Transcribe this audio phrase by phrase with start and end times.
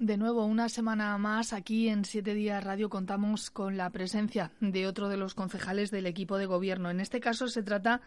[0.00, 4.86] De nuevo, una semana más aquí en Siete Días Radio contamos con la presencia de
[4.86, 6.88] otro de los concejales del equipo de gobierno.
[6.88, 8.00] En este caso se trata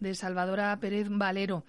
[0.00, 1.64] de Salvadora Pérez Valero.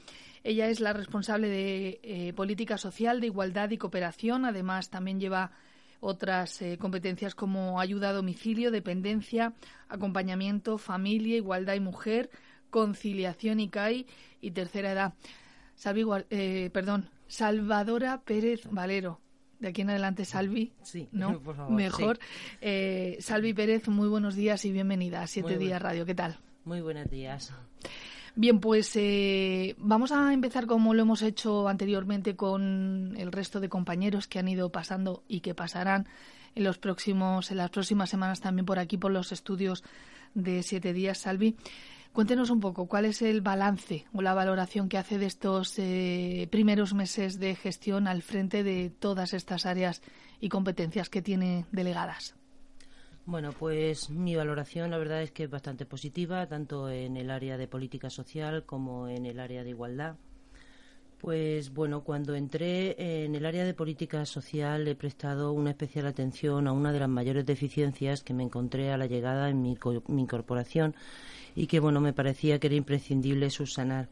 [0.45, 4.45] Ella es la responsable de eh, política social, de igualdad y cooperación.
[4.45, 5.51] Además, también lleva
[5.99, 9.55] otras eh, competencias como ayuda a domicilio, dependencia,
[9.89, 12.29] acompañamiento, familia, igualdad y mujer,
[12.69, 14.07] conciliación y CAI
[14.39, 15.13] y tercera edad.
[16.29, 19.19] Eh, perdón, Salvadora Pérez Valero
[19.59, 21.39] de aquí en adelante Salvi, sí, ¿no?
[21.39, 22.19] Por favor, Mejor.
[22.61, 26.05] Eh, Salvi Pérez, muy buenos días y bienvenida a Siete Días Radio.
[26.05, 26.37] ¿Qué tal?
[26.65, 27.53] Muy buenos días.
[28.37, 33.69] Bien, pues eh, vamos a empezar como lo hemos hecho anteriormente con el resto de
[33.69, 36.07] compañeros que han ido pasando y que pasarán
[36.53, 39.83] en los próximos, en las próximas semanas también por aquí por los estudios
[40.33, 41.55] de Siete Días, Salvi.
[42.15, 46.47] Cuéntenos un poco cuál es el balance o la valoración que hace de estos eh,
[46.49, 50.01] primeros meses de gestión al frente de todas estas áreas
[50.39, 52.33] y competencias que tiene delegadas.
[53.25, 57.57] Bueno, pues mi valoración la verdad es que es bastante positiva, tanto en el área
[57.57, 60.15] de política social como en el área de igualdad.
[61.25, 66.67] Pues bueno, cuando entré en el área de política social he prestado una especial atención
[66.67, 69.75] a una de las mayores deficiencias que me encontré a la llegada en mi,
[70.07, 70.93] mi incorporación
[71.55, 74.07] y que bueno me parecía que era imprescindible subsanar.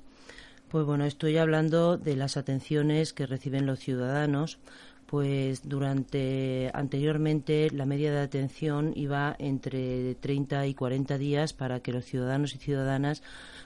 [0.69, 4.57] Pues bueno, estoy hablando de las atenciones que reciben los ciudadanos,
[5.13, 11.91] pues durante anteriormente la media de atención iba entre 30 y 40 días para que
[11.91, 13.21] los ciudadanos y ciudadanas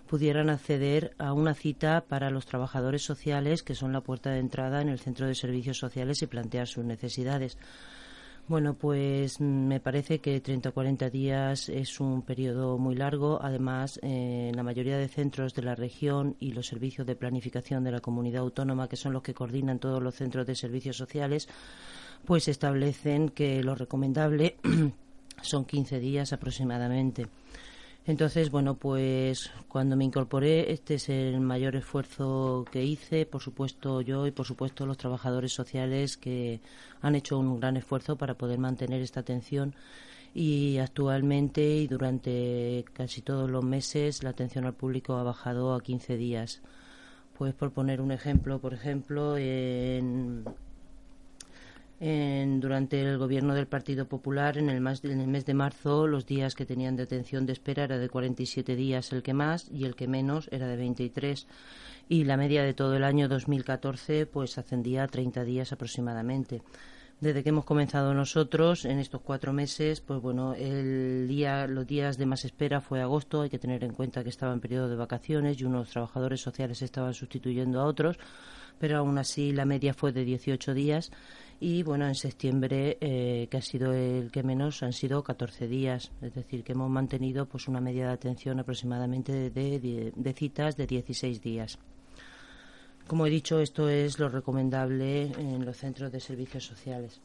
[0.10, 4.82] pudieran acceder a una cita para los trabajadores sociales, que son la puerta de entrada
[4.82, 7.58] en el centro de servicios sociales y plantear sus necesidades.
[8.48, 13.40] Bueno, pues mm, me parece que 30 o 40 días es un periodo muy largo.
[13.42, 17.92] Además, en la mayoría de centros de la región y los servicios de planificación de
[17.92, 21.50] la comunidad autónoma, que son los que coordinan todos los centros de servicios sociales,
[22.26, 24.56] pues establecen que lo recomendable
[25.42, 27.28] son 15 días aproximadamente.
[28.08, 34.00] Entonces, bueno, pues cuando me incorporé, este es el mayor esfuerzo que hice, por supuesto
[34.00, 36.62] yo y por supuesto los trabajadores sociales que
[37.02, 39.76] han hecho un gran esfuerzo para poder mantener esta atención
[40.34, 45.82] y actualmente y durante casi todos los meses la atención al público ha bajado a
[45.82, 46.62] 15 días.
[47.38, 50.46] Pues por poner un ejemplo, por ejemplo, en
[52.00, 56.54] durante el gobierno del Partido Popular, en el, en el mes de marzo, los días
[56.54, 59.96] que tenían de atención de espera era de 47 días el que más y el
[59.96, 61.48] que menos era de 23.
[62.10, 66.62] Y la media de todo el año 2014 pues ascendía a 30 días aproximadamente.
[67.20, 72.16] Desde que hemos comenzado nosotros, en estos cuatro meses, pues bueno, el día, los días
[72.20, 73.42] de más espera fue agosto.
[73.42, 76.84] Hay que tener en cuenta que estaba en periodo de vacaciones y unos trabajadores sociales
[76.84, 78.20] estaban sustituyendo a otros,
[78.78, 81.12] pero aún así la media fue de 18 días
[81.60, 86.12] y bueno, en septiembre, eh, que ha sido el que menos, han sido 14 días,
[86.22, 91.42] es decir, que hemos mantenido pues una media de atención aproximadamente de, citas de 16
[91.42, 91.80] días.
[93.08, 97.22] Como he dicho, esto es lo recomendable en los centros de servicios sociales.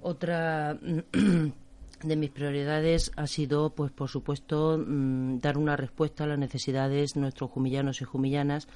[0.00, 0.78] Otra
[2.02, 7.12] de mis prioridades ha sido, pues por supuesto, mm, dar una respuesta a las necesidades
[7.12, 8.68] de nuestros jumillanos y jumillanas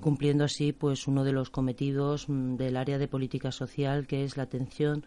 [0.00, 4.36] cumpliendo así pues uno de los cometidos mm, del área de política social que es
[4.36, 5.04] la atención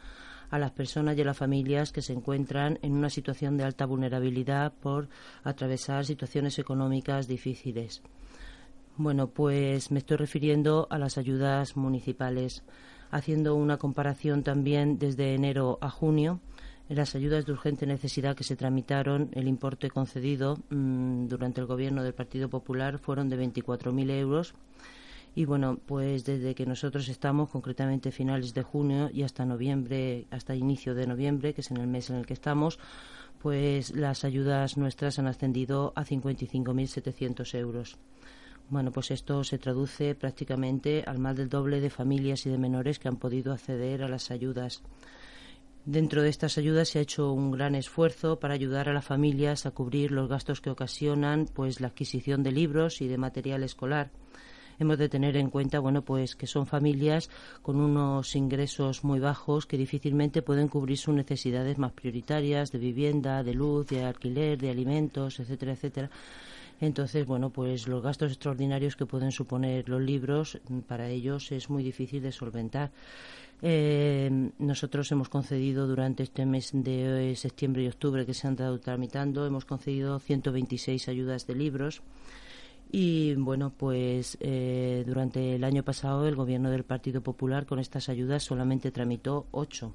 [0.50, 3.86] a las personas y a las familias que se encuentran en una situación de alta
[3.86, 5.10] vulnerabilidad por
[5.44, 8.02] atravesar situaciones económicas difíciles.
[8.96, 12.64] Bueno, pues me estoy refiriendo a las ayudas municipales,
[13.12, 16.40] haciendo una comparación también desde enero a junio.
[16.90, 22.02] Las ayudas de urgente necesidad que se tramitaron, el importe concedido mm, durante el gobierno
[22.02, 24.54] del Partido Popular fueron de 24.000 euros
[25.38, 30.56] y bueno, pues desde que nosotros estamos, concretamente finales de junio y hasta noviembre, hasta
[30.56, 32.80] inicio de noviembre, que es en el mes en el que estamos,
[33.38, 37.98] pues las ayudas nuestras han ascendido a 55.700 euros.
[38.70, 42.98] Bueno, pues esto se traduce prácticamente al más del doble de familias y de menores
[42.98, 44.82] que han podido acceder a las ayudas.
[45.88, 49.66] Dentro de estas ayudas se ha hecho un gran esfuerzo para ayudar a las familias
[49.66, 54.12] a cubrir los gastos que ocasionan pues la adquisición de libros y de material escolar
[54.80, 57.30] hemos de tener en cuenta, bueno, pues que son familias
[57.62, 63.42] con unos ingresos muy bajos que difícilmente pueden cubrir sus necesidades más prioritarias de vivienda,
[63.42, 66.10] de luz, de alquiler, de alimentos, etcétera, etcétera.
[66.80, 71.82] Entonces, bueno, pues los gastos extraordinarios que pueden suponer los libros para ellos es muy
[71.82, 72.92] difícil de solventar.
[73.62, 78.80] Eh, nosotros hemos concedido durante este mes de septiembre y octubre que se han dado
[78.80, 82.04] tramitando, hemos concedido 126 ayudas de libros
[82.92, 88.10] Y bueno, pues eh, durante el año pasado el gobierno del Partido Popular con estas
[88.10, 89.94] ayudas solamente tramitó ocho.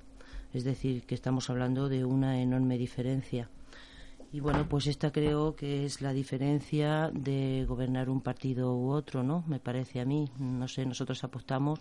[0.52, 3.48] Es decir, que estamos hablando de una enorme diferencia.
[4.32, 9.22] Y bueno, pues esta creo que es la diferencia de gobernar un partido u otro,
[9.22, 9.44] ¿no?
[9.46, 10.30] Me parece a mí.
[10.38, 11.80] No sé, nosotros apostamos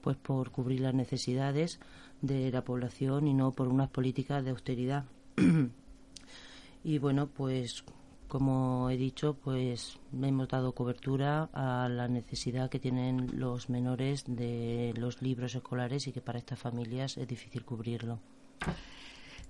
[0.00, 1.78] pues por cubrir las necesidades
[2.22, 5.04] de la población y no por unas políticas de austeridad.
[6.84, 7.84] y bueno, pues
[8.28, 14.94] como he dicho, pues hemos dado cobertura a la necesidad que tienen los menores de
[14.96, 18.20] los libros escolares y que para estas familias es difícil cubrirlo.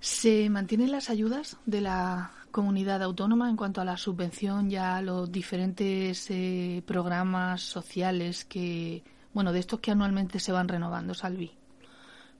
[0.01, 5.01] ¿Se mantienen las ayudas de la comunidad autónoma en cuanto a la subvención y a
[5.01, 9.03] los diferentes eh, programas sociales que,
[9.33, 11.51] bueno, de estos que anualmente se van renovando, Salvi?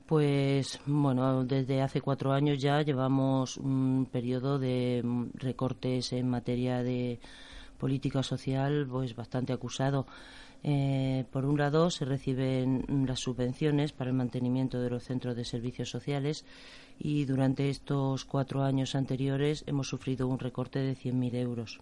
[0.06, 5.02] Pues bueno, desde hace cuatro años ya llevamos un periodo de
[5.36, 7.20] recortes en materia de
[7.78, 10.06] política social pues bastante acusado.
[10.64, 15.46] Eh, por un lado, se reciben las subvenciones para el mantenimiento de los centros de
[15.46, 16.46] servicios sociales
[17.00, 21.80] y durante estos cuatro años anteriores hemos sufrido un recorte de 100.000 euros.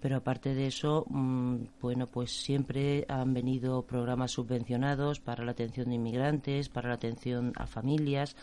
[0.00, 5.88] Pero aparte de eso, mm, bueno, pues siempre han venido programas subvencionados para la atención
[5.88, 8.36] de inmigrantes, para la atención a familias,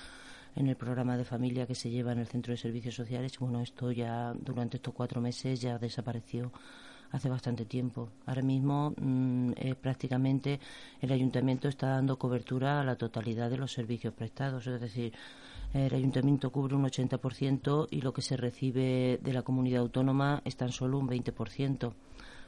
[0.55, 3.37] en el programa de familia que se lleva en el Centro de Servicios Sociales.
[3.39, 6.51] Bueno, esto ya durante estos cuatro meses ya desapareció
[7.11, 8.09] hace bastante tiempo.
[8.25, 10.59] Ahora mismo mm, eh, prácticamente
[11.01, 15.13] el ayuntamiento está dando cobertura a la totalidad de los servicios prestados, es decir,
[15.73, 20.57] el ayuntamiento cubre un 80% y lo que se recibe de la comunidad autónoma es
[20.57, 21.93] tan solo un 20%.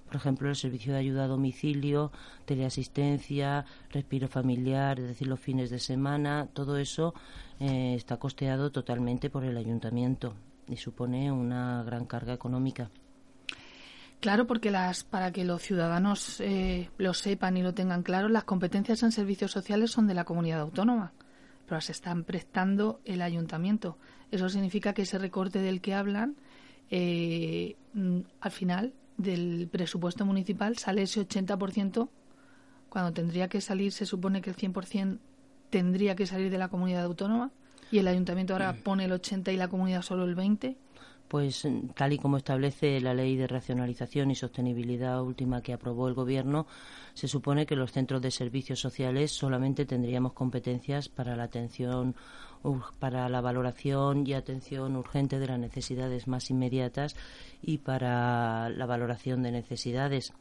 [0.06, 2.12] Por ejemplo, el servicio de ayuda a domicilio,
[2.46, 7.14] teleasistencia, respiro familiar, es decir, los fines de semana, todo eso
[7.60, 10.36] eh, está costeado totalmente por el ayuntamiento
[10.68, 12.92] y supone una gran carga económica.
[14.24, 18.46] Claro, porque las, para que los ciudadanos eh, lo sepan y lo tengan claro, las
[18.46, 21.12] competencias en servicios sociales son de la comunidad autónoma
[21.68, 23.98] pero se están prestando el ayuntamiento.
[24.32, 26.36] Eso significa que ese recorte del que hablan,
[26.90, 32.10] eh, mm, al final del presupuesto municipal sale ese 80%,
[32.90, 35.20] cuando tendría que salir, se supone que el 100%
[35.70, 37.52] tendría que salir de la comunidad autónoma,
[37.92, 38.78] y el ayuntamiento ahora mm.
[38.84, 40.78] pone el 80 y la comunidad solo el 20
[41.34, 46.14] pues tal y como establece la ley de racionalización y sostenibilidad última que aprobó el
[46.14, 46.68] gobierno,
[47.16, 52.16] se supone que los centros de servicios sociales solamente tendríamos competencias para la atención
[53.00, 57.16] para la valoración y atención urgente de las necesidades más inmediatas
[57.64, 60.34] y para la valoración de necesidades.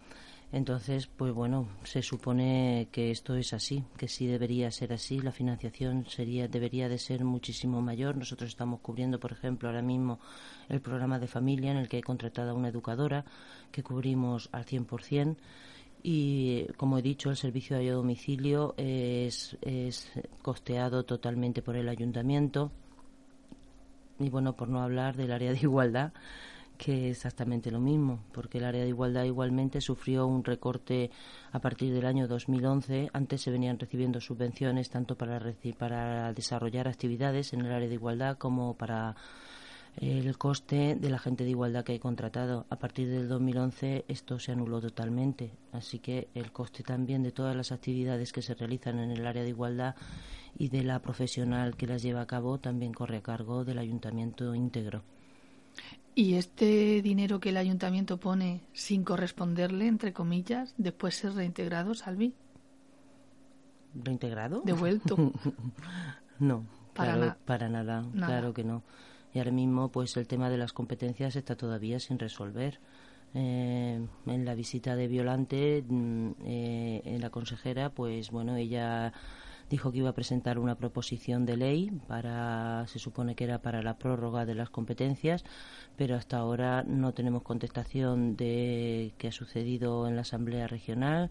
[0.52, 5.18] Entonces, pues bueno, se supone que esto es así, que sí debería ser así.
[5.18, 8.18] La financiación sería debería de ser muchísimo mayor.
[8.18, 10.20] Nosotros estamos cubriendo, por ejemplo, ahora mismo
[10.68, 13.24] el programa de familia en el que he contratado a una educadora
[13.70, 15.36] que cubrimos al 100%.
[16.02, 20.12] Y, como he dicho, el servicio de domicilio es, es
[20.42, 22.72] costeado totalmente por el ayuntamiento.
[24.18, 26.12] Y bueno, por no hablar del área de igualdad,
[26.82, 31.12] que exactamente lo mismo, porque el área de igualdad igualmente sufrió un recorte
[31.52, 33.08] a partir del año 2011.
[33.12, 35.40] Antes se venían recibiendo subvenciones tanto para,
[35.78, 39.14] para desarrollar actividades en el área de igualdad como para
[39.96, 42.66] el coste de la gente de igualdad que hay contratado.
[42.68, 47.54] A partir del 2011 esto se anuló totalmente, así que el coste también de todas
[47.54, 49.94] las actividades que se realizan en el área de igualdad
[50.58, 54.52] y de la profesional que las lleva a cabo también corre a cargo del ayuntamiento
[54.52, 55.04] íntegro.
[56.14, 62.34] ¿Y este dinero que el ayuntamiento pone sin corresponderle, entre comillas, después ser reintegrado, Salvi?
[63.94, 64.62] ¿Reintegrado?
[64.64, 65.16] Devuelto.
[66.38, 68.82] no, para, para nada, claro que no.
[69.32, 72.78] Y ahora mismo, pues el tema de las competencias está todavía sin resolver.
[73.34, 79.14] Eh, en la visita de Violante, mm, eh, en la consejera, pues bueno, ella
[79.72, 83.82] dijo que iba a presentar una proposición de ley para, se supone que era para
[83.82, 85.44] la prórroga de las competencias,
[85.96, 91.30] pero hasta ahora no tenemos contestación de qué ha sucedido en la Asamblea Regional.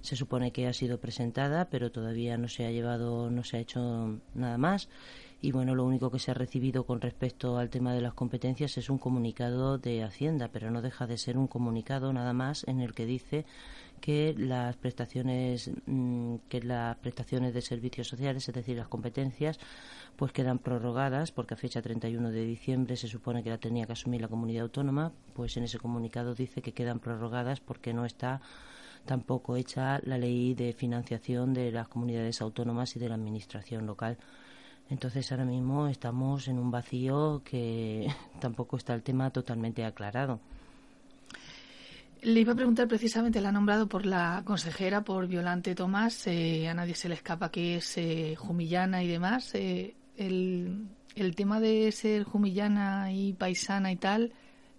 [0.00, 3.60] Se supone que ha sido presentada, pero todavía no se ha llevado, no se ha
[3.60, 4.88] hecho nada más
[5.44, 8.78] y bueno, lo único que se ha recibido con respecto al tema de las competencias
[8.78, 12.80] es un comunicado de Hacienda, pero no deja de ser un comunicado nada más en
[12.80, 13.44] el que dice
[14.00, 19.58] que las prestaciones mm, que las prestaciones de servicios sociales, es decir, las competencias,
[20.16, 23.92] pues quedan prorrogadas porque a fecha 31 de diciembre se supone que la tenía que
[23.92, 28.40] asumir la comunidad autónoma, pues en ese comunicado dice que quedan prorrogadas porque no está
[29.04, 34.18] tampoco hecha la ley de financiación de las comunidades autónomas y de la administración local.
[34.90, 38.08] Entonces ahora mismo estamos en un vacío que
[38.40, 40.40] tampoco está el tema totalmente aclarado.
[42.24, 46.66] Le iba a preguntar precisamente, la ha nombrado por la consejera, por Violante Tomás, eh,
[46.68, 49.54] a nadie se le escapa que es eh, jumillana y demás.
[49.54, 54.32] Eh, el, el, tema de ser jumillana y paisana y tal,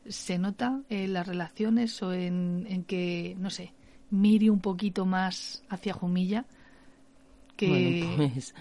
[0.07, 3.73] ¿se nota en las relaciones o en, en que, no sé,
[4.09, 6.45] mire un poquito más hacia Jumilla?
[7.55, 8.03] Que...
[8.17, 8.55] Bueno, pues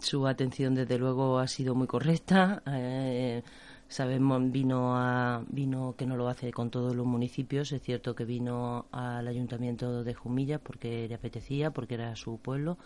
[0.00, 2.62] su atención desde luego ha sido muy correcta.
[2.66, 3.42] Eh,
[3.94, 7.70] Sabemos, vino, a, vino que no lo hace con todos los municipios.
[7.70, 12.76] Es cierto que vino al ayuntamiento de Jumilla porque le apetecía, porque era su pueblo.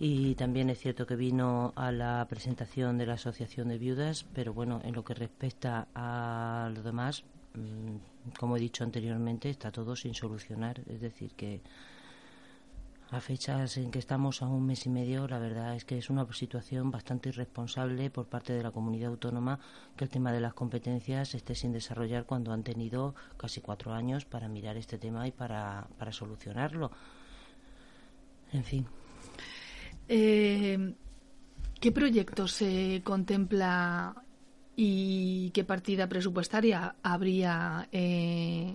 [0.00, 4.52] Y también es cierto que vino a la presentación de la Asociación de Viudas, pero
[4.52, 7.22] bueno, en lo que respecta a lo demás,
[7.54, 10.80] mm, como he dicho anteriormente, está todo sin solucionar.
[10.88, 11.60] Es decir, que
[13.12, 16.08] a fechas en que estamos a un mes y medio, la verdad es que es
[16.08, 19.60] una situación bastante irresponsable por parte de la comunidad autónoma
[19.96, 24.24] que el tema de las competencias esté sin desarrollar cuando han tenido casi cuatro años
[24.24, 26.90] para mirar este tema y para, para solucionarlo.
[28.52, 28.86] En fin.
[30.08, 30.94] Eh,
[31.78, 34.24] ¿Qué proyectos se contempla
[34.74, 38.74] y qué partida presupuestaria habría eh,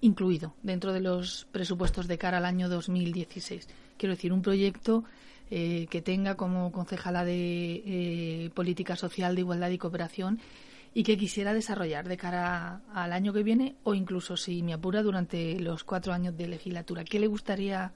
[0.00, 3.68] incluido dentro de los presupuestos de cara al año 2016.
[3.96, 5.04] Quiero decir, un proyecto
[5.50, 10.40] eh, que tenga como concejala de eh, Política Social, de Igualdad y Cooperación
[10.94, 15.02] y que quisiera desarrollar de cara al año que viene o incluso, si me apura,
[15.02, 17.04] durante los cuatro años de legislatura.
[17.04, 17.92] ¿Qué le gustaría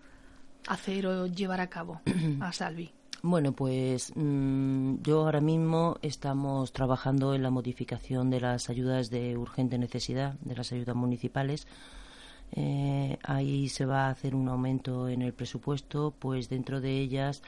[0.66, 2.00] hacer o llevar a cabo
[2.40, 2.95] a Salvi?
[3.22, 9.36] Bueno, pues mm, yo ahora mismo estamos trabajando en la modificación de las ayudas de
[9.36, 11.66] urgente necesidad, de las ayudas municipales.
[12.52, 17.42] Eh, ahí se va a hacer un aumento en el presupuesto, pues dentro de ellas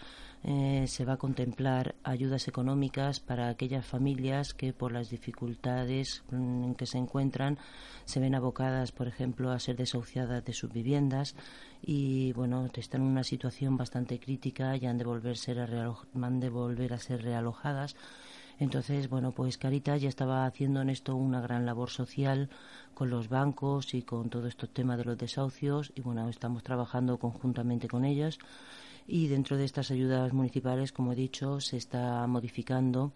[0.45, 6.65] eh, se va a contemplar ayudas económicas para aquellas familias que por las dificultades mm,
[6.65, 7.59] en que se encuentran
[8.05, 11.35] se ven abocadas, por ejemplo, a ser desahuciadas de sus viviendas
[11.83, 16.51] y bueno, están en una situación bastante crítica y han de, volverse a han de
[16.51, 17.97] volver a ser realojadas.
[18.61, 22.49] Entonces, bueno, pues Caritas ya estaba haciendo en esto una gran labor social
[22.95, 27.19] con los bancos y con todo estos temas de los desahucios y bueno, estamos trabajando
[27.19, 28.39] conjuntamente con ellos
[29.07, 33.13] y dentro de estas ayudas municipales, como he dicho, se está modificando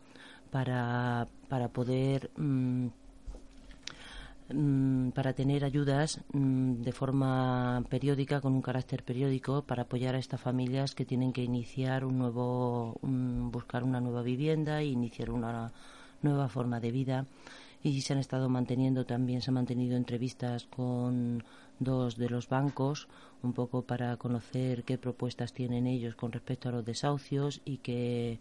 [0.50, 2.86] para, para poder mm,
[4.48, 10.18] Mm, para tener ayudas mm, de forma periódica, con un carácter periódico, para apoyar a
[10.18, 15.72] estas familias que tienen que iniciar un nuevo, buscar una nueva vivienda e iniciar una
[16.22, 17.26] nueva forma de vida.
[17.84, 21.42] Y se han estado manteniendo también, se han mantenido entrevistas con
[21.80, 23.08] dos de los bancos,
[23.42, 28.38] un poco para conocer qué propuestas tienen ellos con respecto a los desahucios y qué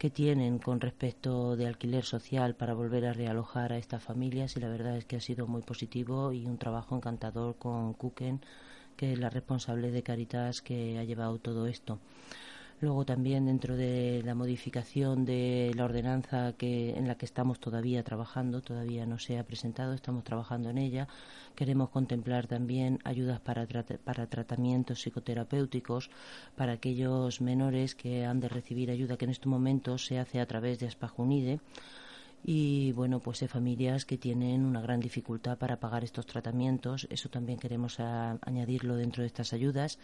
[0.00, 4.60] que tienen con respecto de alquiler social para volver a realojar a estas familias y
[4.60, 8.40] la verdad es que ha sido muy positivo y un trabajo encantador con Kuken,
[8.96, 11.98] que es la responsable de Caritas que ha llevado todo esto.
[12.80, 18.02] Luego también dentro de la modificación de la ordenanza que, en la que estamos todavía
[18.02, 21.06] trabajando, todavía no se ha presentado, estamos trabajando en ella.
[21.54, 23.66] Queremos contemplar también ayudas para,
[24.02, 26.10] para tratamientos psicoterapéuticos
[26.56, 30.46] para aquellos menores que han de recibir ayuda que en estos momentos se hace a
[30.46, 31.60] través de Aspajunide
[32.42, 37.06] y bueno pues hay familias que tienen una gran dificultad para pagar estos tratamientos.
[37.10, 39.98] Eso también queremos añadirlo dentro de estas ayudas.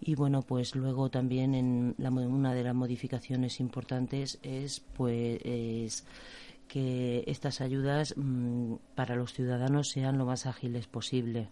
[0.00, 6.04] Y bueno pues luego también en una de las modificaciones importantes es pues
[6.68, 11.48] que estas ayudas mm, para los ciudadanos sean lo más ágiles posible.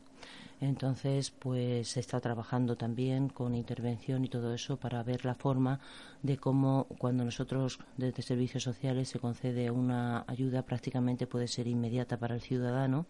[0.63, 5.81] Entonces, pues se está trabajando también con intervención y todo eso para ver la forma
[6.23, 12.17] de cómo cuando nosotros desde servicios sociales se concede una ayuda prácticamente puede ser inmediata
[12.17, 13.07] para el ciudadano,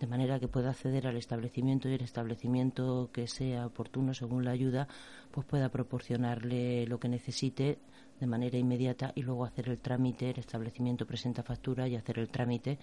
[0.00, 4.52] de manera que pueda acceder al establecimiento y el establecimiento que sea oportuno según la
[4.52, 4.88] ayuda,
[5.32, 7.78] pues pueda proporcionarle lo que necesite
[8.20, 12.28] de manera inmediata y luego hacer el trámite, el establecimiento presenta factura y hacer el
[12.28, 12.78] trámite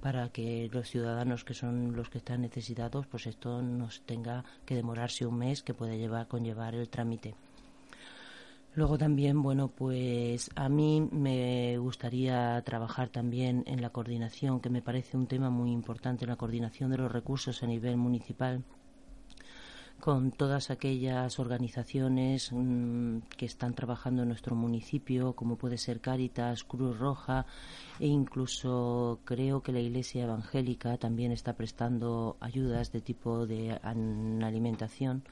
[0.00, 4.74] para que los ciudadanos que son los que están necesitados, pues esto nos tenga que
[4.74, 7.34] demorarse un mes que puede llevar conllevar el trámite.
[8.74, 14.80] Luego también, bueno, pues a mí me gustaría trabajar también en la coordinación, que me
[14.80, 18.62] parece un tema muy importante, la coordinación de los recursos a nivel municipal
[20.00, 26.64] con todas aquellas organizaciones mm, que están trabajando en nuestro municipio, como puede ser Cáritas,
[26.64, 27.46] Cruz Roja
[27.98, 35.22] e incluso creo que la Iglesia Evangélica también está prestando ayudas de tipo de alimentación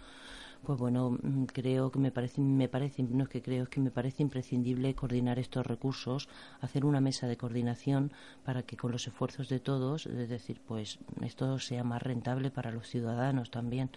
[0.65, 3.81] pues bueno, mm, creo que me parece, me parece, no es que creo, es que
[3.81, 6.29] me parece imprescindible coordinar estos recursos,
[6.61, 8.13] hacer una mesa de coordinación
[8.45, 12.71] para que con los esfuerzos de todos, es decir, pues esto sea más rentable para
[12.73, 13.91] los ciudadanos también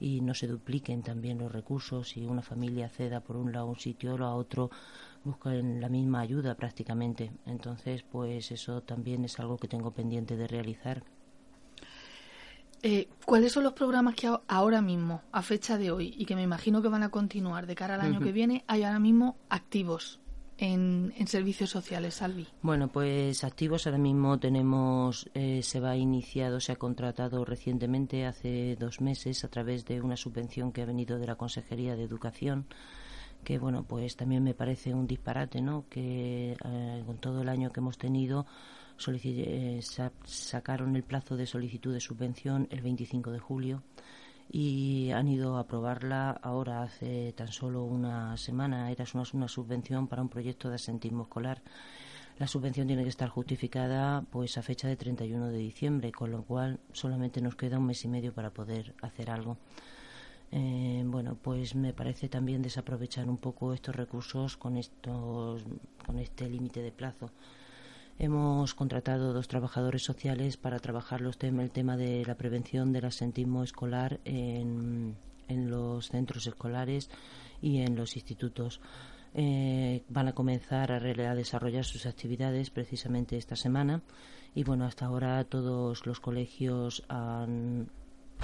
[0.00, 3.78] y no se dupliquen también los recursos y una familia ceda por un lado un
[3.78, 4.70] sitio o a otro
[5.24, 7.32] buscan la misma ayuda prácticamente.
[7.46, 11.02] Entonces, pues eso también es algo que tengo pendiente de realizar.
[12.82, 16.42] Eh, ¿Cuáles son los programas que ahora mismo, a fecha de hoy, y que me
[16.42, 20.18] imagino que van a continuar de cara al año que viene, hay ahora mismo activos
[20.58, 22.48] en, servicios sociales, Salvi?
[22.60, 28.76] Bueno, pues activos ahora mismo tenemos, eh, se va iniciado, se ha contratado recientemente, hace
[28.76, 32.66] dos meses, a través de una subvención que ha venido de la Consejería de Educación
[33.44, 37.72] que bueno pues también me parece un disparate no que eh, con todo el año
[37.72, 38.46] que hemos tenido
[39.08, 39.80] eh,
[40.24, 43.82] sacaron el plazo de solicitud de subvención el 25 de julio
[44.50, 48.90] y han ido a aprobarla ahora hace tan solo una semana.
[48.90, 51.62] Era una, una subvención para un proyecto de asentismo escolar.
[52.38, 56.42] La subvención tiene que estar justificada pues a fecha de 31 de diciembre, con lo
[56.42, 59.56] cual solamente nos queda un mes y medio para poder hacer algo.
[60.50, 65.62] Eh, bueno, pues me parece también desaprovechar un poco estos recursos con estos,
[66.04, 67.30] con este límite de plazo.
[68.18, 73.64] Hemos contratado dos trabajadores sociales para trabajar los el tema de la prevención del asentismo
[73.64, 75.16] escolar en,
[75.48, 77.10] en los centros escolares
[77.60, 78.80] y en los institutos.
[79.34, 81.00] Eh, van a comenzar a,
[81.34, 84.02] desarrollar sus actividades precisamente esta semana
[84.54, 87.88] y bueno hasta ahora todos los colegios han,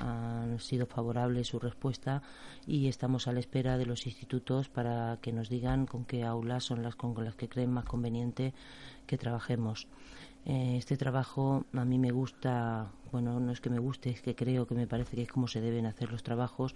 [0.01, 2.23] han sido favorables su respuesta
[2.67, 6.65] y estamos a la espera de los institutos para que nos digan con qué aulas
[6.65, 8.55] son las con las que creen más conveniente
[9.07, 9.87] que trabajemos.
[10.45, 14.35] Eh, este trabajo a mí me gusta, bueno, no es que me guste, es que
[14.35, 16.75] creo que me parece que es como se deben hacer los trabajos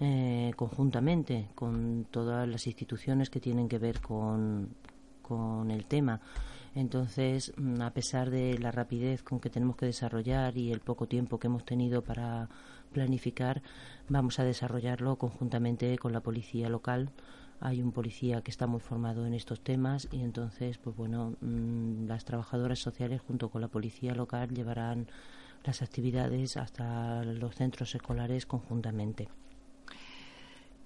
[0.00, 4.68] eh, conjuntamente con todas las instituciones que tienen que ver con,
[5.22, 6.20] con el tema.
[6.76, 11.08] Entonces, mm, a pesar de la rapidez con que tenemos que desarrollar y el poco
[11.08, 12.50] tiempo que hemos tenido para
[12.92, 13.62] planificar,
[14.10, 17.12] vamos a desarrollarlo conjuntamente con la policía local.
[17.60, 22.08] Hay un policía que está muy formado en estos temas y entonces, pues bueno, mm,
[22.08, 25.08] las trabajadoras sociales junto con la policía local llevarán
[25.64, 29.28] las actividades hasta los centros escolares conjuntamente.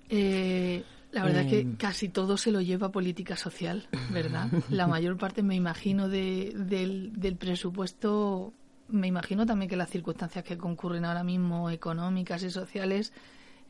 [0.08, 1.76] Eh, la verdad es que em.
[1.76, 4.48] casi todo se lo lleva política social, ¿verdad?
[4.70, 8.52] La mayor parte, me imagino, de, del, presupuesto,
[8.88, 13.12] me imagino también que las circunstancias que concurren ahora mismo, económicas y sociales,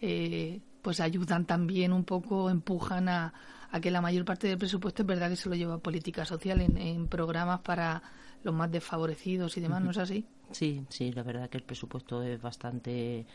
[0.00, 3.33] eh, pues ayudan también un poco, empujan a,
[3.70, 6.61] a, que la mayor parte del presupuesto es verdad que se lo lleva política social
[6.61, 8.03] en, en programas para
[8.42, 10.26] los más desfavorecidos y demás, ¿no es así?
[10.53, 13.26] Sí, sí, la verdad que el presupuesto es bastante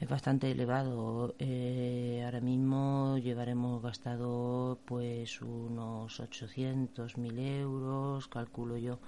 [0.00, 1.34] es bastante elevado.
[1.38, 8.98] Eh, ahora mismo llevaremos gastado pues unos 800.000 euros, calculo yo.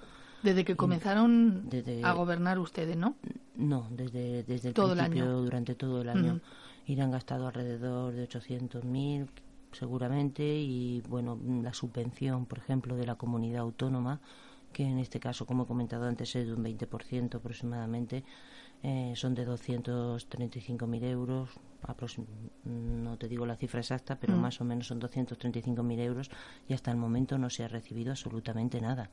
[0.43, 1.69] Desde que comenzaron
[2.03, 3.15] a gobernar ustedes, ¿no?
[3.57, 5.43] No, desde, desde el todo principio, el año.
[5.43, 6.41] durante todo el año.
[6.87, 9.29] Irán gastado alrededor de 800.000
[9.71, 14.21] seguramente y bueno, la subvención, por ejemplo, de la comunidad autónoma,
[14.73, 18.25] que en este caso, como he comentado antes, es de un 20% aproximadamente,
[18.83, 21.51] eh, son de 235.000 euros,
[22.65, 24.41] no te digo la cifra exacta, pero mm.
[24.41, 26.31] más o menos son 235.000 euros
[26.69, 29.11] y hasta el momento no se ha recibido absolutamente nada.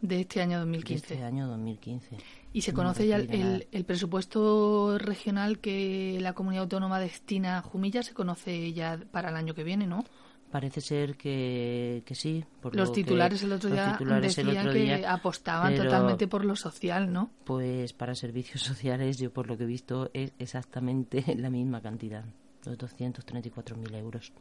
[0.00, 1.08] De este año 2015.
[1.08, 2.16] De este año 2015.
[2.52, 8.02] ¿Y se conoce ya el, presupuesto regional que la comunidad autónoma destina a Jumilla?
[8.02, 10.04] ¿Se conoce ya para el año que viene, no?
[10.50, 12.44] Parece ser que, que sí.
[12.60, 17.30] Por los titulares el otro día decían que apostaban totalmente por lo social, ¿no?
[17.44, 22.24] Pues para servicios sociales, yo por lo que he visto, es exactamente la misma cantidad,
[22.64, 24.32] los 234.000 euros.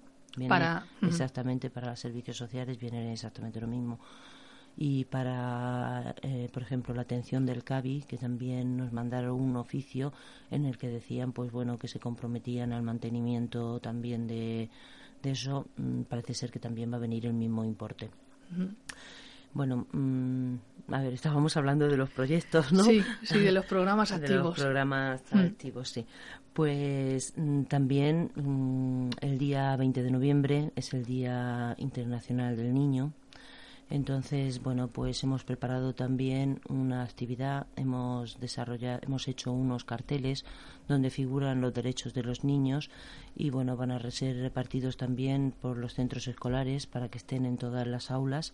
[0.47, 3.99] para, exactamente para los servicios sociales vienen exactamente lo mismo.
[4.81, 10.13] Y para, eh, por ejemplo, la atención del CABI, que también nos mandaron un oficio
[10.49, 14.69] en el que decían, pues bueno, que se comprometían al mantenimiento también de
[15.21, 18.09] de eso mm, parece ser que también va a venir el mismo importe.
[19.53, 20.55] Bueno, mm,
[20.91, 22.83] a ver, estábamos hablando de los proyectos, ¿no?
[22.83, 24.29] Sí, sí, de los programas activos.
[24.37, 25.37] De los programas mm.
[25.39, 26.05] activos, sí.
[26.53, 27.33] Pues
[27.67, 28.31] también
[29.21, 33.13] el día 20 de noviembre es el Día Internacional del Niño.
[33.89, 40.45] Entonces, bueno, pues hemos preparado también una actividad, hemos desarrollado, hemos hecho unos carteles
[40.87, 42.91] donde figuran los derechos de los niños
[43.35, 47.57] y bueno, van a ser repartidos también por los centros escolares para que estén en
[47.57, 48.53] todas las aulas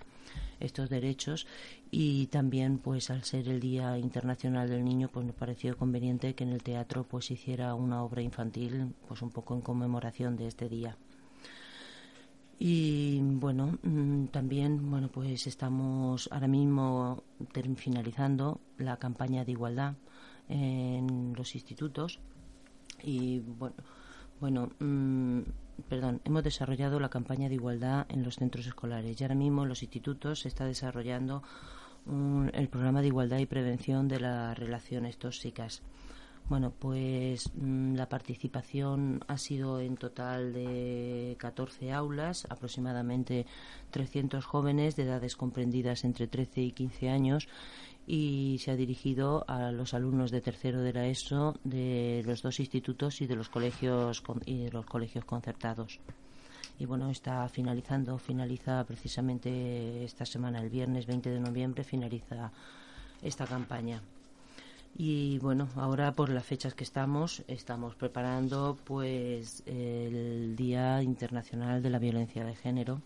[0.62, 1.48] estos derechos
[1.91, 6.45] y también pues al ser el Día Internacional del Niño pues nos pareció conveniente que
[6.45, 10.69] en el teatro pues hiciera una obra infantil pues un poco en conmemoración de este
[10.69, 10.98] día.
[12.58, 17.24] Y bueno, mm, también bueno pues estamos ahora mismo
[17.76, 19.96] finalizando la campaña de igualdad
[20.48, 22.20] en los institutos.
[23.04, 23.76] Y bueno
[24.39, 25.41] bueno mm,
[25.89, 29.20] perdón hemos desarrollado la campaña de igualdad en los centros escolares.
[29.20, 31.44] Y ahora mismo en los institutos se está desarrollando
[32.54, 35.82] el programa de igualdad y prevención de las relaciones tóxicas
[36.47, 43.47] bueno, pues mm, la participación ha sido en total de 14 aulas, aproximadamente
[43.89, 47.47] 300 jóvenes de edades comprendidas entre 13 y 15 años
[48.08, 52.60] y se ha dirigido a los alumnos de tercero de la ESO de los dos
[52.60, 55.99] institutos y de los colegios y de los colegios concertados.
[56.77, 62.51] Y bueno, está finalizando, finaliza precisamente esta semana, el viernes 20 de noviembre, finaliza
[63.21, 64.01] esta campaña.
[64.97, 71.89] Y bueno, ahora por las fechas que estamos, estamos preparando pues el Día Internacional de
[71.89, 73.01] la Violencia de Género.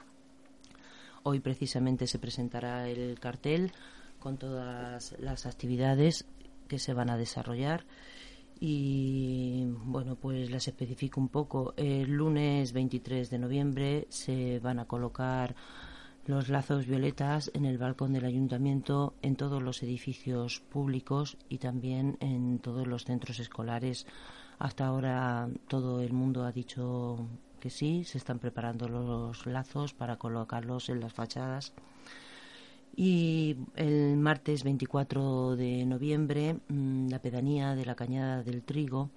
[1.23, 3.71] Hoy precisamente se presentará el cartel
[4.19, 6.28] con todas las actividades
[6.67, 7.86] que se van a desarrollar
[8.60, 11.73] y bueno, pues las especifico un poco.
[11.75, 15.56] El lunes 23 de noviembre se van a colocar
[16.30, 22.18] los lazos violetas en el balcón del ayuntamiento, en todos los edificios públicos y también
[22.20, 24.06] en todos los centros escolares.
[24.60, 27.18] Hasta ahora todo el mundo ha dicho
[27.60, 31.74] que sí, se están preparando los lazos para colocarlos en las fachadas.
[32.96, 39.10] Y el martes 24 de noviembre, mm, la pedanía de la Cañada del Trigo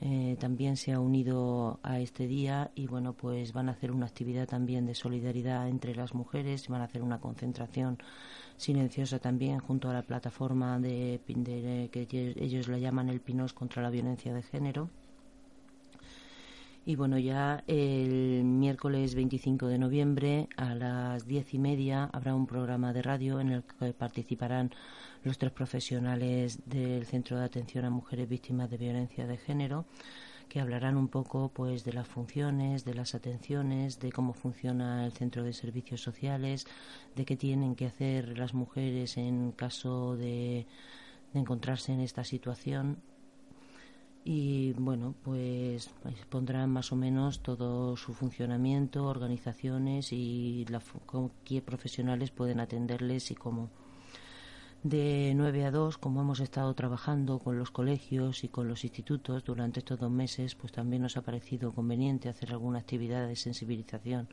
[0.00, 4.06] eh, también se ha unido a este día y bueno pues van a hacer una
[4.06, 7.98] actividad también de solidaridad entre las mujeres van a hacer una concentración
[8.56, 13.90] silenciosa también junto a la plataforma de, que ellos la llaman el Pinos contra la
[13.90, 14.90] violencia de género.
[16.84, 22.46] Y bueno, ya el miércoles 25 de noviembre a las diez y media habrá un
[22.46, 24.70] programa de radio en el que participarán
[25.22, 29.86] los tres profesionales del Centro de Atención a Mujeres Víctimas de Violencia de Género
[30.50, 35.12] que hablarán un poco pues de las funciones, de las atenciones, de cómo funciona el
[35.12, 36.66] centro de servicios sociales,
[37.14, 40.66] de qué tienen que hacer las mujeres en caso de,
[41.32, 42.98] encontrarse en esta situación.
[44.24, 50.82] Y bueno pues, pues pondrán más o menos todo su funcionamiento, organizaciones y la,
[51.44, 53.70] qué profesionales pueden atenderles y cómo
[54.82, 59.44] de 9 a 2, como hemos estado trabajando con los colegios y con los institutos
[59.44, 64.28] durante estos dos meses, pues también nos ha parecido conveniente hacer alguna actividad de sensibilización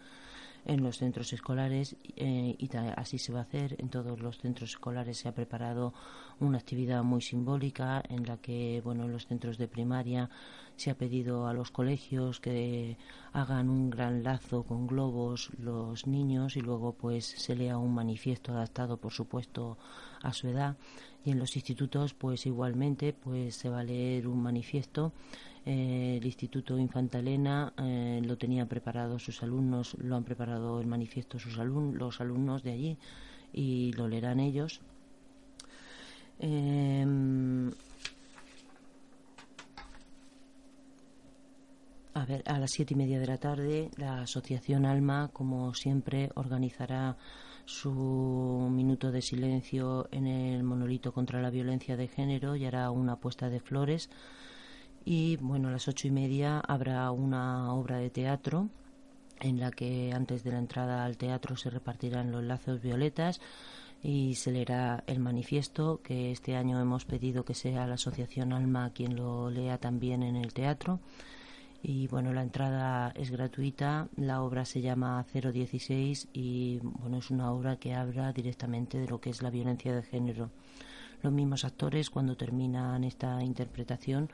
[0.67, 3.75] en los centros escolares eh, y así se va a hacer.
[3.79, 5.93] En todos los centros escolares se ha preparado
[6.39, 10.29] una actividad muy simbólica en la que, bueno, en los centros de primaria
[10.75, 12.97] se ha pedido a los colegios que
[13.33, 18.51] hagan un gran lazo con globos los niños y luego pues se lea un manifiesto
[18.51, 19.77] adaptado, por supuesto,
[20.27, 20.77] a su edad.
[21.25, 25.13] Y en los institutos pues igualmente pues se va a leer un manifiesto
[25.69, 31.39] eh, el Instituto Infantalena eh, lo tenía preparado sus alumnos, lo han preparado el manifiesto
[31.39, 32.97] sus alumnos, los alumnos de allí
[33.51, 34.79] y lo leerán ellos.
[36.39, 37.69] Em,
[42.13, 46.29] a ver, a las siete y media de la tarde, la Asociación Alma, como siempre,
[46.35, 47.17] organizará
[47.67, 53.17] su minuto de silencio en el monolito contra la violencia de género y hará una
[53.17, 54.09] puesta de flores
[55.03, 58.69] y bueno, a las ocho y media habrá una obra de teatro
[59.41, 63.41] en la que antes de la entrada al teatro se repartirán los lazos violetas
[64.01, 68.91] y se leerá el manifiesto que este año hemos pedido que sea la Asociación Alma
[68.93, 71.01] quien lo lea también en el teatro.
[71.83, 77.51] Y bueno, la entrada es gratuita, la obra se llama 016 y bueno, es una
[77.51, 80.49] obra que habla directamente de lo que es la violencia de género.
[81.21, 84.29] Los mismos actores cuando terminan esta interpretación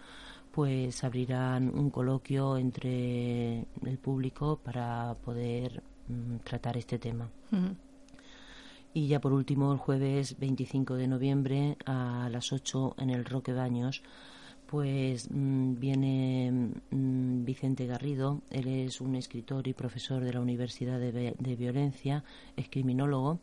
[0.53, 7.27] pues abrirán un coloquio entre el público para poder mm, tratar este tema.
[8.93, 13.51] Y ya por último, el jueves 25 de noviembre a las 8 en el Roque
[13.51, 14.03] Baños,
[14.73, 20.99] Pues mm, viene mm, Vicente Garrido, él es un escritor y profesor de la Universidad
[20.99, 22.23] de, Violencia,
[22.57, 23.37] es criminólogo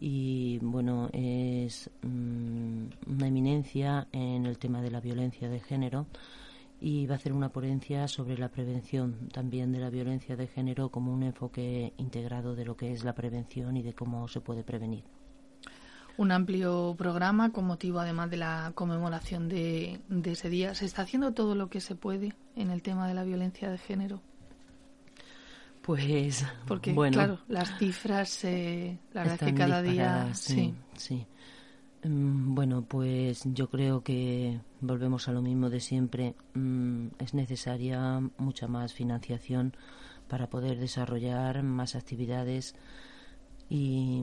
[0.00, 6.08] y bueno, es mm, una eminencia en el tema de la violencia de género
[6.78, 10.90] y va a hacer una ponencia sobre la prevención también de la violencia de género
[10.90, 14.62] como un enfoque integrado de lo que es la prevención y de cómo se puede
[14.62, 15.15] prevenir
[16.18, 20.74] un amplio programa con motivo además de la conmemoración de, ese día.
[20.74, 23.78] ¿Se está haciendo todo lo que se puede en el tema de la violencia de
[23.78, 24.20] género?
[25.82, 31.26] Pues, porque bueno, claro, las cifras, eh, la verdad que cada día, sí, sí.
[32.02, 36.34] Mm, bueno, pues yo creo que volvemos a lo mismo de siempre.
[36.54, 39.76] Mm, es necesaria mucha más financiación
[40.28, 42.74] para poder desarrollar más actividades
[43.68, 44.22] y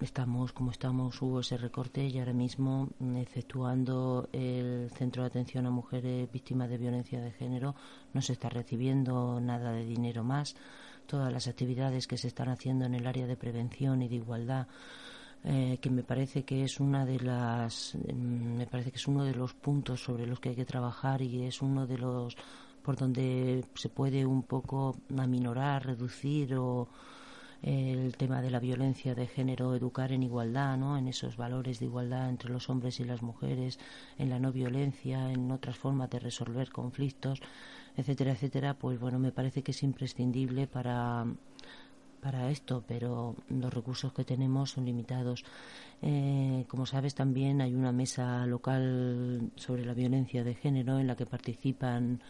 [0.00, 5.70] estamos como estamos, hubo ese recorte y ahora mismo, exceptuando el Centro de Atención a
[5.70, 7.74] Mujeres Víctimas de Violencia de Género,
[8.12, 10.56] no se está recibiendo nada de dinero más.
[11.06, 14.66] Todas las actividades que se están haciendo en el área de prevención y de igualdad,
[15.44, 19.24] eh, que me parece que es una de las, mm, me parece que es uno
[19.24, 22.36] de los puntos sobre los que hay que trabajar y es uno de los
[22.82, 26.88] por donde se puede un poco aminorar, reducir o
[27.62, 30.96] el tema de la violencia de género, educar en igualdad, ¿no?
[30.96, 33.78] en esos valores de igualdad entre los hombres y las mujeres,
[34.18, 37.40] en la no violencia, en otras formas de resolver conflictos,
[37.96, 41.26] etcétera, etcétera, pues bueno, me parece que es imprescindible para
[42.20, 45.44] para esto, pero los recursos que tenemos son limitados.
[46.02, 51.16] Eh, como sabes, también hay una mesa local sobre la violencia de género en la
[51.16, 52.20] que participan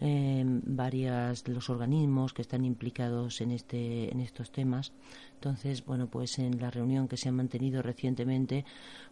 [0.00, 4.92] eh, varias los organismos que están implicados en este en estos temas.
[5.34, 8.64] Entonces bueno pues en la reunión que se ha mantenido recientemente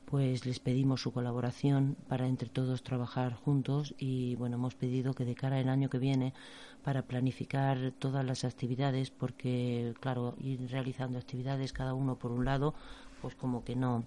[0.05, 5.25] pues les pedimos su colaboración para entre todos trabajar juntos y bueno hemos pedido que
[5.25, 6.35] de cara al año que viene
[6.83, 12.75] para planificar todas las actividades porque claro ir realizando actividades cada uno por un lado
[13.23, 14.05] pues como que no.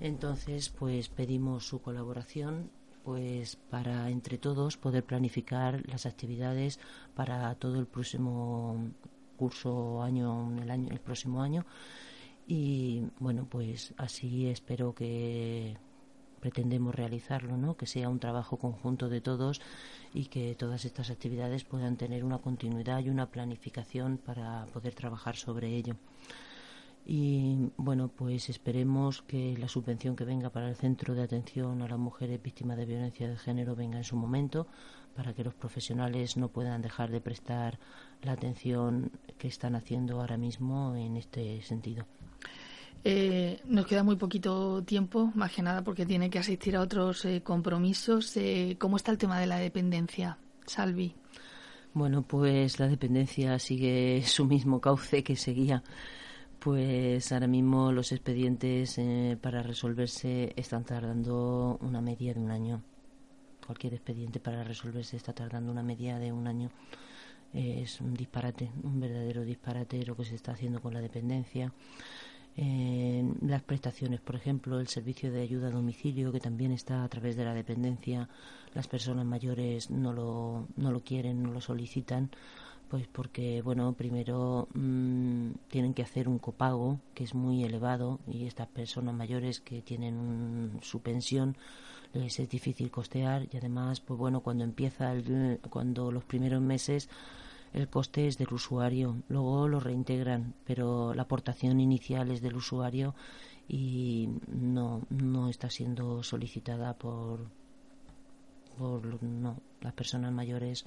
[0.00, 2.70] Entonces pues pedimos su colaboración
[3.04, 6.78] pues para entre todos poder planificar las actividades
[7.14, 8.90] para todo el próximo
[9.36, 11.64] curso año el año el próximo año.
[12.46, 15.76] Y bueno pues así espero que
[16.40, 19.60] pretendemos realizarlo no que sea un trabajo conjunto de todos
[20.12, 25.36] y que todas estas actividades puedan tener una continuidad y una planificación para poder trabajar
[25.36, 25.96] sobre ello
[27.04, 31.88] y bueno, pues esperemos que la subvención que venga para el Centro de Atención a
[31.88, 34.68] las Mujeres Víctimas de Violencia de Género venga en su momento
[35.16, 37.78] para que los profesionales no puedan dejar de prestar
[38.22, 42.06] la atención que están haciendo ahora mismo en este sentido.
[43.04, 47.24] Eh, nos queda muy poquito tiempo, más que nada porque tiene que asistir a otros
[47.24, 48.36] eh, compromisos.
[48.36, 51.14] Eh, ¿Cómo está el tema de la dependencia, Salvi?
[51.94, 55.82] Bueno, pues la dependencia sigue su mismo cauce que seguía
[56.62, 62.82] pues ahora mismo los expedientes eh, para resolverse están tardando una media de un año.
[63.66, 66.70] Cualquier expediente para resolverse está tardando una media de un año.
[67.52, 71.72] es un disparate, un verdadero disparate lo que se está haciendo con la dependencia.
[72.54, 77.34] las prestaciones, por ejemplo, el servicio de ayuda a domicilio, que también está a través
[77.34, 78.28] de la dependencia,
[78.72, 82.30] las personas mayores no lo, no lo quieren, no lo solicitan
[82.92, 88.44] pues porque, bueno, primero mm, tienen que hacer un copago que es muy elevado y
[88.44, 91.56] estas personas mayores que tienen su pensión
[92.12, 97.08] les es difícil costear y además, pues bueno, cuando empieza, el, cuando los primeros meses
[97.72, 103.14] el coste es del usuario, luego lo reintegran, pero la aportación inicial es del usuario
[103.68, 107.46] y no, no está siendo solicitada por,
[108.76, 110.84] por no, las personas mayores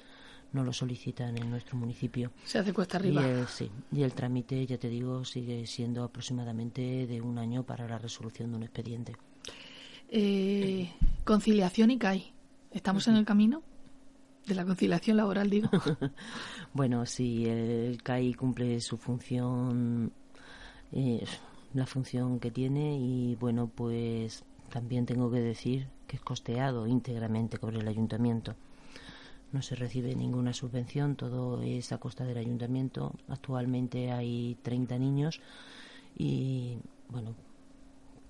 [0.52, 2.32] no lo solicitan en nuestro municipio.
[2.44, 3.22] Se hace cuesta arriba.
[3.22, 7.64] Y el, sí, y el trámite, ya te digo, sigue siendo aproximadamente de un año
[7.64, 9.16] para la resolución de un expediente.
[10.08, 10.90] Eh,
[11.24, 12.32] conciliación y CAI.
[12.70, 13.62] ¿Estamos en el camino?
[14.46, 15.68] De la conciliación laboral, digo.
[16.72, 20.12] bueno, sí, el CAI cumple su función,
[20.92, 21.24] eh,
[21.74, 27.58] la función que tiene y bueno, pues también tengo que decir que es costeado íntegramente
[27.58, 28.54] por el ayuntamiento
[29.56, 33.14] no se recibe ninguna subvención, todo es a costa del ayuntamiento.
[33.26, 35.40] Actualmente hay 30 niños
[36.14, 36.76] y,
[37.08, 37.34] bueno,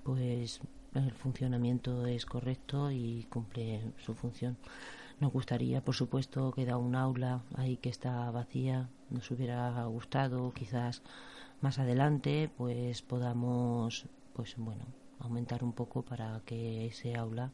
[0.04, 0.60] pues
[0.94, 4.56] el funcionamiento es correcto y cumple su función.
[5.18, 8.88] Nos gustaría, por supuesto, que da un aula ahí que está vacía.
[9.10, 11.02] Nos hubiera gustado, quizás
[11.60, 14.84] más adelante, pues podamos, pues bueno,
[15.18, 17.50] aumentar un poco para que ese aula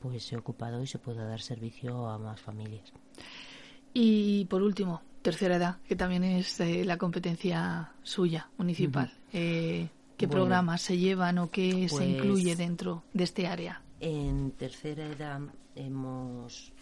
[0.00, 2.92] pues se ha ocupado y se pueda dar servicio a más familias.
[3.92, 9.12] Y por último, tercera edad, que también es eh, la competencia suya, municipal.
[9.32, 13.82] Eh, ¿Qué programas se llevan o qué se pues incluye dentro de este área?
[14.00, 15.40] En tercera edad
[15.74, 16.72] hemos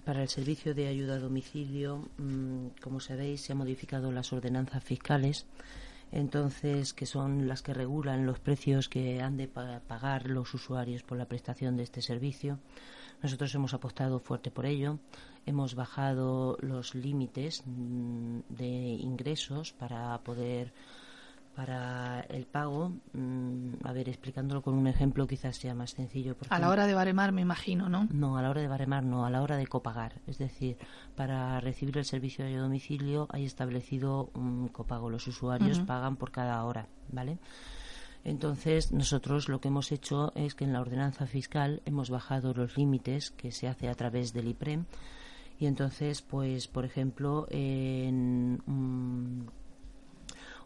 [0.04, 4.82] para el servicio de ayuda a domicilio, mm, como sabéis, se han modificado las ordenanzas
[4.84, 5.46] fiscales,
[6.12, 11.18] entonces que son las que regulan los precios que han de pagar los usuarios por
[11.18, 12.58] la prestación de este servicio.
[13.22, 14.98] Nosotros hemos apostado fuerte por ello.
[15.44, 20.72] Hemos bajado los límites mm, de ingresos para poder
[21.58, 26.36] para el pago, mm, a ver, explicándolo con un ejemplo quizás sea más sencillo.
[26.50, 28.06] a la hora de baremar, me imagino, ¿no?
[28.12, 30.20] No, a la hora de baremar no, a la hora de copagar.
[30.28, 30.76] Es decir,
[31.16, 35.10] para recibir el servicio de domicilio hay establecido un copago.
[35.10, 37.38] Los usuarios pagan por cada hora, ¿vale?
[38.22, 42.76] Entonces, nosotros lo que hemos hecho es que en la ordenanza fiscal hemos bajado los
[42.76, 44.84] límites que se hace a través del IPREM.
[45.58, 48.62] Y entonces, pues, por ejemplo, en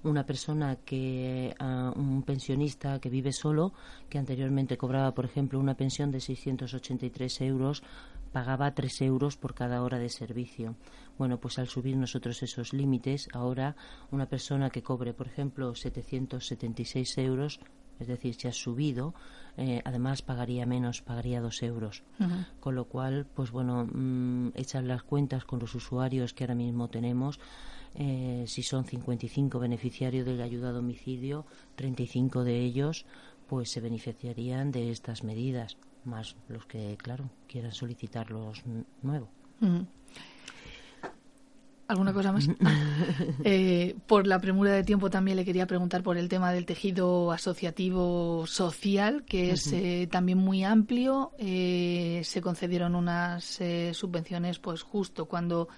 [0.04, 1.54] una persona que,
[1.96, 3.72] un pensionista que vive solo,
[4.08, 7.82] que anteriormente cobraba, por ejemplo, una pensión de 683 euros,
[8.32, 10.74] pagaba 3 euros por cada hora de servicio.
[11.18, 13.76] Bueno, pues al subir nosotros esos límites, ahora
[14.10, 17.60] una persona que cobre, por ejemplo, 776 euros,
[18.00, 19.14] es decir, si ha subido,
[19.56, 22.02] eh, además pagaría menos, pagaría 2 euros.
[22.58, 26.88] Con lo cual, pues bueno, mm, echar las cuentas con los usuarios que ahora mismo
[26.88, 27.38] tenemos,
[27.94, 31.44] eh, si son 55 beneficiarios de la ayuda a domicilio,
[31.76, 33.06] 35 de ellos
[33.48, 38.62] pues se beneficiarían de estas medidas, más los que, claro, quieran solicitar los
[39.02, 39.28] nuevos.
[41.86, 42.48] ¿Alguna cosa más?
[43.44, 47.30] Eh, por la premura de tiempo también le quería preguntar por el tema del tejido
[47.32, 51.32] asociativo social, que es eh, también muy amplio.
[51.38, 53.60] se concedieron unas
[53.92, 55.68] subvenciones pues justo cuando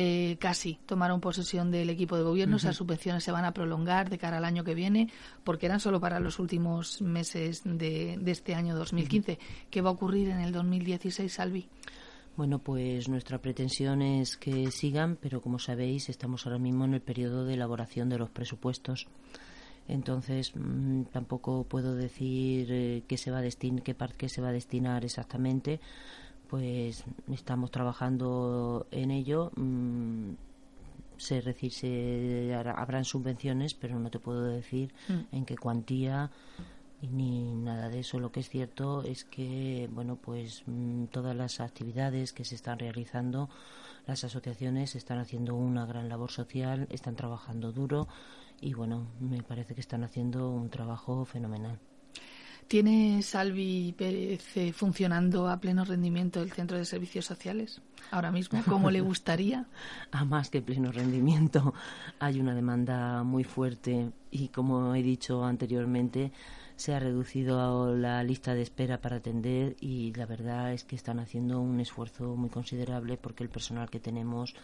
[0.00, 2.58] eh, casi tomaron posesión del equipo de gobierno.
[2.58, 5.10] Esas subvenciones se van a prolongar de cara al año que viene
[5.42, 9.40] porque eran solo para los últimos meses de, este año 2015.
[9.68, 11.68] ¿Qué va a ocurrir en el 2016, Salvi?
[12.36, 17.00] Bueno, pues nuestra pretensión es que sigan, pero como sabéis, estamos ahora mismo en el
[17.00, 19.08] periodo de elaboración de los presupuestos.
[19.88, 24.50] Entonces, mm, tampoco puedo decir eh, qué se va a destin qué, qué se va
[24.50, 25.80] a destinar exactamente,
[26.48, 29.52] pues estamos trabajando en ello.
[29.56, 30.32] Mm,
[31.16, 35.36] se, se habrán subvenciones, pero no te puedo decir mm.
[35.36, 36.30] en qué cuantía
[37.02, 38.18] ni nada de eso.
[38.18, 42.78] Lo que es cierto es que, bueno, pues mm, todas las actividades que se están
[42.78, 43.48] realizando,
[44.06, 48.08] las asociaciones están haciendo una gran labor social, están trabajando duro
[48.60, 51.78] y, bueno, me parece que están haciendo un trabajo fenomenal.
[52.68, 58.62] ¿Tiene Salvi Pérez eh, funcionando a pleno rendimiento el Centro de Servicios Sociales ahora mismo,
[58.68, 59.64] como le gustaría?
[60.12, 61.72] a más que pleno rendimiento.
[62.18, 66.30] Hay una demanda muy fuerte y, como he dicho anteriormente,
[66.76, 71.20] se ha reducido la lista de espera para atender y la verdad es que están
[71.20, 74.54] haciendo un esfuerzo muy considerable porque el personal que tenemos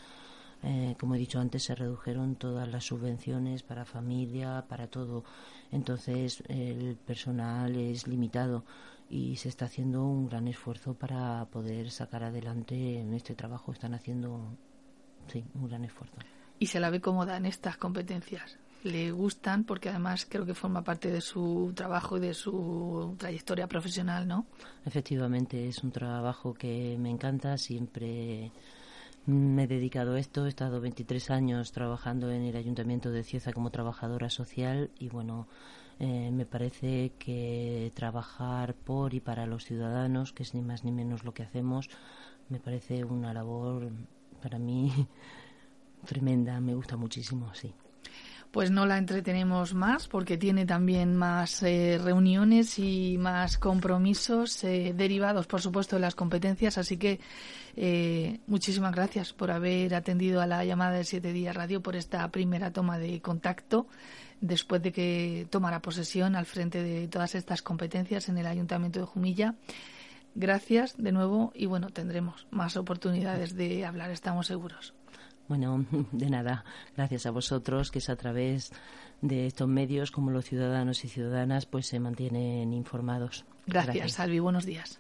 [0.65, 5.25] eh, como he dicho antes, se redujeron todas las subvenciones para familia, para todo.
[5.71, 8.65] Entonces, el personal es limitado
[9.11, 13.73] y se está haciendo un gran esfuerzo para poder sacar adelante en este trabajo.
[13.73, 14.57] Están haciendo,
[15.31, 16.17] sí, un gran esfuerzo.
[16.59, 18.59] ¿Y se la ve cómoda en estas competencias?
[18.85, 23.67] le gustan porque además creo que forma parte de su trabajo y de su trayectoria
[23.67, 24.47] profesional, ¿no?
[24.85, 28.53] Efectivamente, es un trabajo que me encanta, siempre
[29.27, 33.53] me he dedicado a esto, he estado 23 años trabajando en el Ayuntamiento de Cieza
[33.53, 35.49] como trabajadora social y bueno,
[35.99, 40.93] eh, me parece que trabajar por y para los ciudadanos, que es ni más ni
[40.93, 41.89] menos lo que hacemos,
[42.49, 43.91] me parece una labor
[44.43, 44.93] para mí
[46.07, 47.75] tremenda, me gusta muchísimo, sí
[48.55, 54.95] pues no la entretenemos más porque tiene también más eh, reuniones y más compromisos eh,
[54.97, 56.79] derivados, por supuesto, de las competencias.
[56.79, 57.19] Así que
[57.75, 62.29] eh, muchísimas gracias por haber atendido a la llamada de Siete Días Radio por esta
[62.29, 63.89] primera toma de contacto
[64.41, 69.07] después de que tomara posesión al frente de todas estas competencias en el Ayuntamiento de
[69.07, 69.57] Jumilla.
[70.37, 74.95] Gracias de nuevo y bueno, tendremos más oportunidades de hablar, estamos seguros.
[75.49, 76.65] Bueno, de nada.
[76.97, 78.73] Gracias a vosotros, que es a través
[79.21, 83.45] de estos medios como los ciudadanos y ciudadanas pues se mantienen informados.
[83.67, 84.13] Gracias, Gracias.
[84.13, 84.39] Salvi.
[84.39, 84.99] Buenos días.